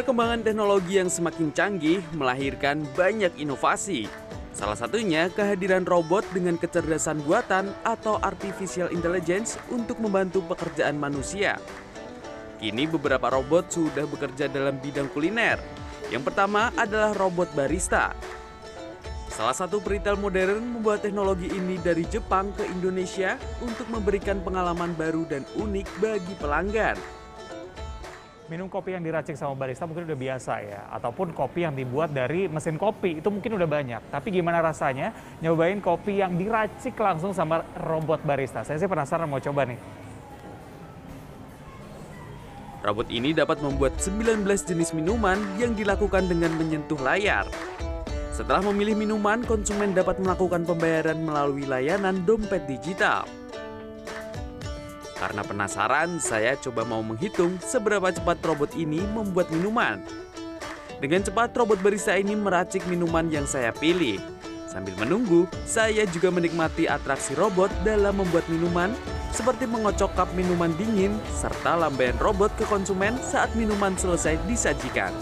Perkembangan 0.00 0.40
teknologi 0.40 0.96
yang 0.96 1.12
semakin 1.12 1.52
canggih 1.52 2.00
melahirkan 2.16 2.88
banyak 2.96 3.36
inovasi. 3.36 4.08
Salah 4.56 4.72
satunya 4.72 5.28
kehadiran 5.28 5.84
robot 5.84 6.24
dengan 6.32 6.56
kecerdasan 6.56 7.20
buatan 7.20 7.68
atau 7.84 8.16
artificial 8.24 8.88
intelligence 8.96 9.60
untuk 9.68 10.00
membantu 10.00 10.40
pekerjaan 10.48 10.96
manusia. 10.96 11.60
Kini 12.56 12.88
beberapa 12.88 13.28
robot 13.28 13.68
sudah 13.68 14.08
bekerja 14.08 14.48
dalam 14.48 14.80
bidang 14.80 15.12
kuliner. 15.12 15.60
Yang 16.08 16.32
pertama 16.32 16.72
adalah 16.80 17.12
robot 17.12 17.52
barista. 17.52 18.16
Salah 19.28 19.52
satu 19.52 19.84
peritel 19.84 20.16
modern 20.16 20.80
membuat 20.80 21.04
teknologi 21.04 21.52
ini 21.52 21.76
dari 21.76 22.08
Jepang 22.08 22.56
ke 22.56 22.64
Indonesia 22.64 23.36
untuk 23.60 23.84
memberikan 23.92 24.40
pengalaman 24.40 24.96
baru 24.96 25.28
dan 25.28 25.44
unik 25.60 25.88
bagi 26.00 26.34
pelanggan. 26.40 27.19
Minum 28.50 28.66
kopi 28.66 28.98
yang 28.98 29.06
diracik 29.06 29.38
sama 29.38 29.54
barista 29.54 29.86
mungkin 29.86 30.10
udah 30.10 30.18
biasa 30.18 30.52
ya, 30.58 30.90
ataupun 30.90 31.30
kopi 31.30 31.62
yang 31.62 31.70
dibuat 31.70 32.10
dari 32.10 32.50
mesin 32.50 32.74
kopi 32.74 33.22
itu 33.22 33.30
mungkin 33.30 33.54
udah 33.54 33.68
banyak. 33.70 34.02
Tapi 34.10 34.26
gimana 34.34 34.58
rasanya 34.58 35.14
nyobain 35.38 35.78
kopi 35.78 36.18
yang 36.18 36.34
diracik 36.34 36.98
langsung 36.98 37.30
sama 37.30 37.62
robot 37.78 38.26
barista? 38.26 38.66
Saya 38.66 38.82
sih 38.82 38.90
penasaran 38.90 39.30
mau 39.30 39.38
coba 39.38 39.70
nih. 39.70 39.78
Robot 42.82 43.06
ini 43.06 43.30
dapat 43.30 43.62
membuat 43.62 44.02
19 44.02 44.42
jenis 44.42 44.98
minuman 44.98 45.38
yang 45.54 45.70
dilakukan 45.78 46.26
dengan 46.26 46.50
menyentuh 46.58 46.98
layar. 46.98 47.46
Setelah 48.34 48.66
memilih 48.66 48.98
minuman, 48.98 49.46
konsumen 49.46 49.94
dapat 49.94 50.18
melakukan 50.18 50.66
pembayaran 50.66 51.22
melalui 51.22 51.70
layanan 51.70 52.26
dompet 52.26 52.66
digital. 52.66 53.30
Karena 55.20 55.44
penasaran, 55.44 56.16
saya 56.16 56.56
coba 56.56 56.80
mau 56.88 57.04
menghitung 57.04 57.60
seberapa 57.60 58.08
cepat 58.08 58.40
robot 58.40 58.72
ini 58.72 59.04
membuat 59.04 59.52
minuman. 59.52 60.00
Dengan 60.96 61.20
cepat, 61.20 61.52
robot 61.52 61.76
barista 61.84 62.16
ini 62.16 62.32
meracik 62.32 62.88
minuman 62.88 63.28
yang 63.28 63.44
saya 63.44 63.68
pilih. 63.68 64.16
Sambil 64.64 64.96
menunggu, 64.96 65.44
saya 65.68 66.08
juga 66.08 66.32
menikmati 66.32 66.88
atraksi 66.88 67.36
robot 67.36 67.68
dalam 67.84 68.16
membuat 68.16 68.48
minuman, 68.48 68.96
seperti 69.28 69.68
mengocok 69.68 70.08
cup 70.16 70.32
minuman 70.32 70.72
dingin, 70.80 71.12
serta 71.36 71.76
lambaian 71.76 72.16
robot 72.16 72.56
ke 72.56 72.64
konsumen 72.64 73.12
saat 73.20 73.52
minuman 73.52 73.92
selesai 74.00 74.40
disajikan. 74.48 75.12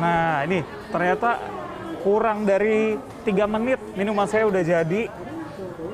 Nah 0.00 0.48
ini 0.48 0.64
ternyata 0.88 1.59
kurang 2.00 2.48
dari 2.48 2.96
tiga 3.22 3.44
menit. 3.44 3.78
Minuman 3.94 4.24
saya 4.24 4.48
udah 4.48 4.62
jadi. 4.64 5.02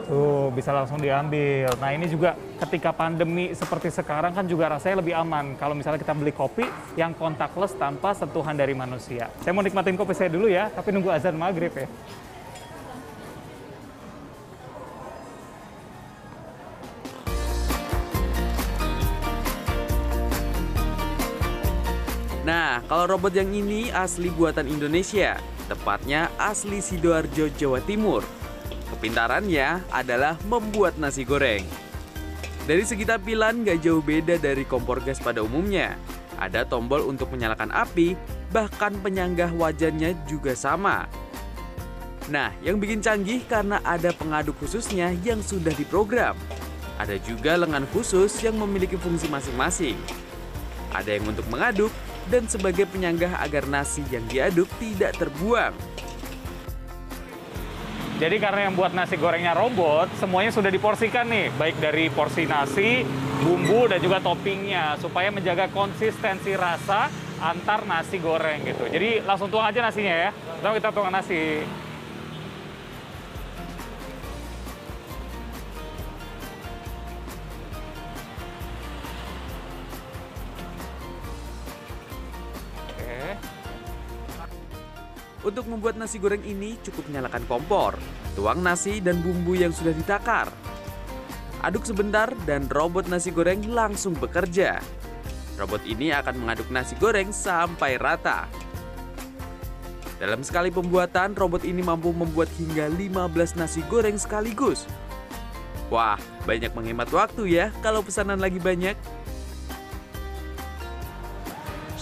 Tuh 0.07 0.55
bisa 0.55 0.71
langsung 0.71 1.03
diambil. 1.03 1.67
Nah 1.83 1.91
ini 1.91 2.07
juga 2.07 2.39
ketika 2.63 2.95
pandemi 2.95 3.51
seperti 3.59 3.91
sekarang 3.91 4.39
kan 4.39 4.47
juga 4.47 4.71
rasanya 4.71 5.03
lebih 5.03 5.19
aman. 5.19 5.59
Kalau 5.59 5.75
misalnya 5.75 5.99
kita 5.99 6.15
beli 6.15 6.31
kopi 6.31 6.63
yang 6.95 7.11
kontakless 7.19 7.75
tanpa 7.75 8.15
sentuhan 8.15 8.55
dari 8.55 8.71
manusia. 8.71 9.27
Saya 9.43 9.51
mau 9.51 9.67
nikmatin 9.67 9.99
kopi 9.99 10.15
saya 10.15 10.31
dulu 10.31 10.47
ya 10.47 10.71
tapi 10.71 10.95
nunggu 10.95 11.11
azan 11.11 11.35
maghrib 11.35 11.75
ya. 11.75 11.91
Nah, 22.47 22.79
kalau 22.87 23.11
robot 23.11 23.35
yang 23.35 23.51
ini 23.51 23.91
asli 23.91 24.31
buatan 24.31 24.71
Indonesia 24.71 25.35
tepatnya 25.67 26.31
asli 26.39 26.79
Sidoarjo, 26.79 27.51
Jawa 27.55 27.83
Timur. 27.83 28.23
Kepintarannya 28.95 29.83
adalah 29.91 30.39
membuat 30.47 30.97
nasi 30.97 31.27
goreng. 31.27 31.67
Dari 32.67 32.83
segi 32.83 33.07
tampilan 33.07 33.63
gak 33.63 33.83
jauh 33.83 34.03
beda 34.03 34.39
dari 34.43 34.67
kompor 34.67 34.99
gas 35.03 35.23
pada 35.23 35.43
umumnya. 35.43 35.95
Ada 36.39 36.67
tombol 36.67 37.07
untuk 37.07 37.31
menyalakan 37.31 37.71
api, 37.71 38.19
bahkan 38.51 38.95
penyanggah 39.03 39.55
wajannya 39.55 40.19
juga 40.27 40.55
sama. 40.59 41.07
Nah, 42.27 42.51
yang 42.59 42.83
bikin 42.83 42.99
canggih 42.99 43.47
karena 43.47 43.79
ada 43.87 44.11
pengaduk 44.11 44.59
khususnya 44.59 45.15
yang 45.23 45.39
sudah 45.47 45.71
diprogram. 45.79 46.35
Ada 46.99 47.23
juga 47.23 47.55
lengan 47.55 47.87
khusus 47.95 48.35
yang 48.43 48.59
memiliki 48.59 48.99
fungsi 48.99 49.31
masing-masing. 49.31 49.95
Ada 50.91 51.21
yang 51.21 51.31
untuk 51.31 51.47
mengaduk, 51.47 51.93
dan 52.31 52.47
sebagai 52.51 52.87
penyanggah 52.91 53.39
agar 53.43 53.67
nasi 53.71 54.03
yang 54.11 54.25
diaduk 54.27 54.67
tidak 54.79 55.15
terbuang. 55.19 55.75
Jadi 58.17 58.37
karena 58.41 58.73
yang 58.73 58.75
buat 58.81 58.97
nasi 58.97 59.21
gorengnya 59.21 59.53
robot, 59.53 60.09
semuanya 60.17 60.49
sudah 60.49 60.73
diporsikan 60.73 61.29
nih, 61.29 61.53
baik 61.53 61.77
dari 61.77 62.09
porsi 62.09 62.49
nasi, 62.49 63.05
bumbu, 63.45 63.93
dan 63.93 64.01
juga 64.01 64.25
toppingnya, 64.25 64.97
supaya 64.97 65.29
menjaga 65.29 65.69
konsistensi 65.69 66.57
rasa 66.57 67.13
antar 67.45 67.85
nasi 67.85 68.17
goreng 68.17 68.65
gitu. 68.65 68.89
Jadi 68.89 69.21
langsung 69.21 69.53
tuang 69.53 69.69
aja 69.69 69.85
nasinya 69.85 70.17
ya. 70.17 70.31
Lalu 70.65 70.81
kita 70.81 70.91
tuang 70.97 71.13
nasi. 71.13 71.61
Untuk 85.47 85.71
membuat 85.71 85.95
nasi 85.95 86.19
goreng 86.19 86.43
ini 86.43 86.75
cukup 86.83 87.07
nyalakan 87.07 87.47
kompor, 87.47 87.95
tuang 88.35 88.67
nasi 88.67 88.99
dan 88.99 89.23
bumbu 89.23 89.55
yang 89.55 89.71
sudah 89.71 89.95
ditakar. 89.95 90.51
Aduk 91.63 91.87
sebentar 91.87 92.35
dan 92.51 92.67
robot 92.67 93.07
nasi 93.07 93.31
goreng 93.31 93.63
langsung 93.71 94.19
bekerja. 94.19 94.83
Robot 95.55 95.87
ini 95.87 96.11
akan 96.11 96.43
mengaduk 96.43 96.67
nasi 96.75 96.99
goreng 96.99 97.31
sampai 97.31 97.95
rata. 97.95 98.51
Dalam 100.19 100.43
sekali 100.43 100.75
pembuatan, 100.75 101.39
robot 101.39 101.63
ini 101.63 101.79
mampu 101.79 102.11
membuat 102.11 102.51
hingga 102.59 102.91
15 102.91 103.55
nasi 103.55 103.87
goreng 103.87 104.19
sekaligus. 104.19 104.83
Wah, 105.95 106.19
banyak 106.43 106.75
menghemat 106.75 107.07
waktu 107.15 107.55
ya 107.55 107.71
kalau 107.87 108.03
pesanan 108.03 108.43
lagi 108.43 108.59
banyak. 108.59 108.99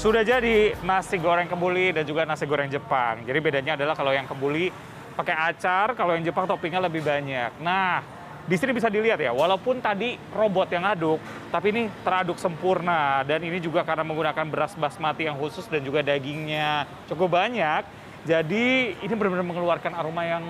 Sudah 0.04 0.20
jadi 0.20 0.76
nasi 0.84 1.16
goreng 1.16 1.48
kebuli 1.48 1.97
dan 1.97 2.04
juga 2.04 2.28
nasi 2.28 2.44
goreng 2.44 2.69
Jepang. 2.69 3.25
Jadi 3.25 3.41
bedanya 3.41 3.72
adalah 3.72 3.97
kalau 3.97 4.12
yang 4.12 4.28
kebuli 4.28 4.69
pakai 5.16 5.32
acar, 5.32 5.97
kalau 5.97 6.12
yang 6.12 6.20
Jepang 6.20 6.44
toppingnya 6.44 6.76
lebih 6.76 7.00
banyak. 7.00 7.56
Nah, 7.65 8.04
di 8.44 8.53
sini 8.60 8.76
bisa 8.76 8.93
dilihat 8.93 9.16
ya, 9.16 9.32
walaupun 9.32 9.81
tadi 9.81 10.20
robot 10.37 10.69
yang 10.76 10.84
aduk, 10.84 11.16
tapi 11.48 11.72
ini 11.72 11.82
teraduk 12.04 12.37
sempurna. 12.37 13.25
Dan 13.25 13.48
ini 13.48 13.56
juga 13.64 13.81
karena 13.81 14.04
menggunakan 14.04 14.44
beras 14.44 14.76
basmati 14.76 15.25
yang 15.25 15.41
khusus 15.41 15.64
dan 15.72 15.81
juga 15.81 16.04
dagingnya 16.04 16.84
cukup 17.09 17.41
banyak. 17.41 17.88
Jadi 18.28 19.00
ini 19.00 19.12
benar-benar 19.16 19.56
mengeluarkan 19.56 19.97
aroma 19.97 20.28
yang 20.28 20.44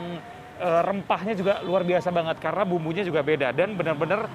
e, 0.59 0.69
rempahnya 0.83 1.39
juga 1.39 1.63
luar 1.63 1.87
biasa 1.87 2.11
banget 2.11 2.43
karena 2.43 2.67
bumbunya 2.67 3.07
juga 3.07 3.23
beda 3.23 3.55
dan 3.55 3.79
benar-benar 3.79 4.27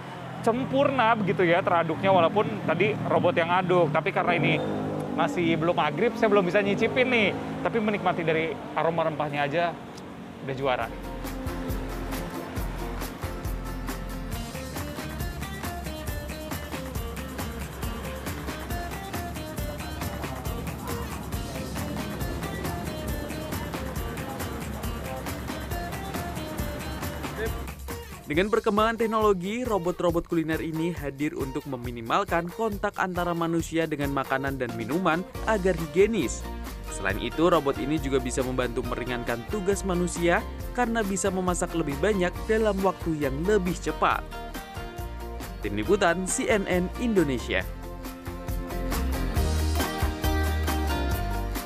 sempurna 0.47 1.11
begitu 1.19 1.43
ya 1.43 1.59
teraduknya 1.59 2.07
walaupun 2.07 2.47
tadi 2.63 2.95
robot 3.11 3.35
yang 3.35 3.51
aduk. 3.51 3.91
Tapi 3.91 4.15
karena 4.15 4.39
ini 4.39 4.87
masih 5.19 5.59
belum 5.59 5.75
maghrib, 5.75 6.15
saya 6.15 6.31
belum 6.31 6.47
bisa 6.47 6.63
nyicipin 6.63 7.11
nih. 7.11 7.35
Tapi 7.59 7.77
menikmati 7.83 8.23
dari 8.23 8.55
aroma 8.79 9.03
rempahnya 9.03 9.43
aja, 9.43 9.75
udah 10.47 10.55
juara. 10.55 10.87
Dengan 28.29 28.45
perkembangan 28.45 28.93
teknologi, 28.93 29.65
robot-robot 29.65 30.29
kuliner 30.29 30.61
ini 30.61 30.93
hadir 30.93 31.33
untuk 31.33 31.65
meminimalkan 31.65 32.45
kontak 32.53 32.93
antara 33.01 33.33
manusia 33.33 33.89
dengan 33.89 34.13
makanan 34.13 34.61
dan 34.61 34.69
minuman 34.77 35.25
agar 35.49 35.73
higienis. 35.73 36.45
Selain 36.93 37.17
itu, 37.17 37.49
robot 37.49 37.81
ini 37.81 37.97
juga 37.97 38.21
bisa 38.21 38.45
membantu 38.45 38.85
meringankan 38.85 39.41
tugas 39.49 39.81
manusia 39.81 40.45
karena 40.77 41.01
bisa 41.01 41.33
memasak 41.33 41.73
lebih 41.73 41.97
banyak 41.97 42.29
dalam 42.45 42.77
waktu 42.85 43.17
yang 43.17 43.33
lebih 43.49 43.73
cepat. 43.81 44.21
Tim 45.65 45.73
Liputan 45.73 46.29
CNN 46.29 46.85
Indonesia 47.01 47.65